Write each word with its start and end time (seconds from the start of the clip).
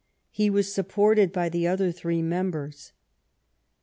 He 0.31 0.49
was 0.49 0.73
supported 0.73 1.31
by 1.31 1.47
the 1.49 1.67
other 1.67 1.91
three 1.91 2.23
members. 2.23 2.91